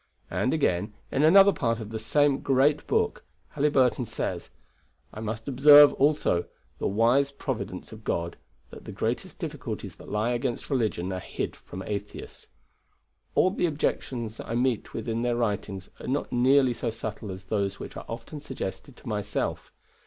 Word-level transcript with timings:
And, 0.31 0.51
again, 0.51 0.95
in 1.11 1.21
another 1.21 1.53
part 1.53 1.79
of 1.79 1.91
the 1.91 1.99
same 1.99 2.39
great 2.39 2.87
book, 2.87 3.23
Halyburton 3.49 4.07
says: 4.07 4.49
"I 5.13 5.19
must 5.19 5.47
observe, 5.47 5.93
also, 5.93 6.45
the 6.79 6.87
wise 6.87 7.29
providence 7.29 7.91
of 7.91 8.03
God, 8.03 8.35
that 8.71 8.85
the 8.85 8.91
greatest 8.91 9.37
difficulties 9.37 9.97
that 9.97 10.09
lie 10.09 10.31
against 10.31 10.71
religion 10.71 11.13
are 11.13 11.19
hid 11.19 11.55
from 11.55 11.83
atheists. 11.83 12.47
All 13.35 13.51
the 13.51 13.67
objections 13.67 14.41
I 14.43 14.55
meet 14.55 14.91
with 14.95 15.07
in 15.07 15.21
their 15.21 15.35
writings 15.35 15.91
are 15.99 16.07
not 16.07 16.31
nearly 16.31 16.73
so 16.73 16.89
subtle 16.89 17.29
as 17.31 17.43
those 17.43 17.77
which 17.79 17.95
are 17.95 18.05
often 18.09 18.39
suggested 18.39 18.97
to 18.97 19.07
myself. 19.07 19.71